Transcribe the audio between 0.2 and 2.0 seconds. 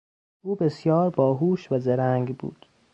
او بسیار باهوش و